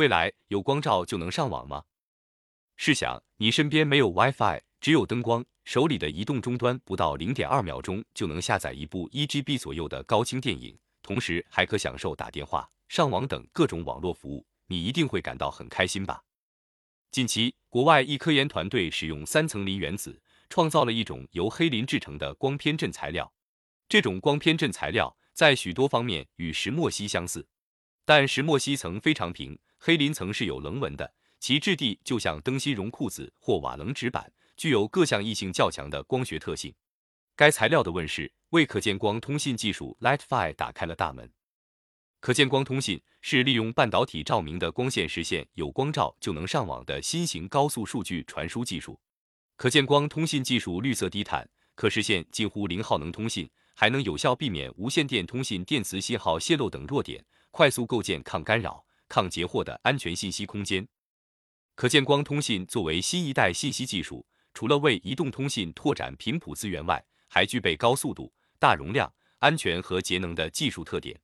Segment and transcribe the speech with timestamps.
[0.00, 1.84] 未来有光照就能上网吗？
[2.78, 16.24] 试想，你身边没有 WiFi，只有灯光，手里的移动终端不到零点二秒钟就能下载一部一 GB 左右的高清电影，同时还可享受打电话、上网等各种网络服务，你一定会感到很开心吧？
[17.10, 23.30] 近期，国外一科研团队使用三层磷原子，创造了一种由黑磷制成的光偏振材料。
[23.86, 27.46] 这种光偏振材料在许多方面与石墨烯相似，
[28.06, 31.12] 但石墨烯层非常平，黑磷层是有棱纹的。
[31.40, 36.72] 其质地就像灯芯绒裤子或瓦楞纸板，具有各项异性较强的光学特性。
[37.34, 41.32] 该材料的问世，为可见光通信技术 LightFi 打开了大门。
[42.20, 49.00] 可见光通信是利用半导体照明的光线实现有光照就能上网的新型高速数据传输技术。
[49.56, 60.88] 可见光通信技术绿色低碳，可实现近乎零耗能通信，还能有效避免无线电通信电磁信号泄漏等弱点，快速构建抗干扰、抗截获的安全信息空间。
[61.74, 71.20] 可见光通信作为新一代信息技术，除了为移动通信拓展频谱资源外，还具备高速度、大容量、安全和节能的技术特点。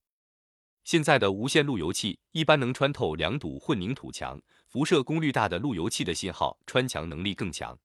[0.84, 7.78] 现在的无线路由器一般能穿透两堵混凝土墙，辐射功率大的路由器的信号穿墙能力更强。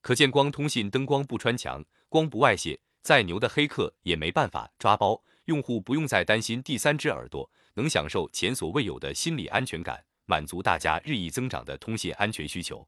[0.00, 10.04] 可见光通信灯光不穿墙，光不外泄，再牛的黑客也没办法抓包，用户不用再担心第三只耳朵，能享受前所未有的心理安全感。
[10.26, 12.86] 满足大家日益增长的通信安全需求。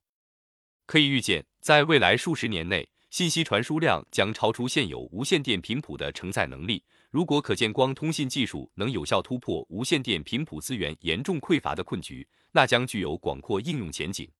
[0.86, 6.84] 可以预见，在未来数十年内，信息传输量将超出现有无线电频谱的承载能力。
[7.10, 14.30] 如果可见光通信技术能有效突破无线电频谱资源严重匮乏的困局，那将具有广阔应用前景。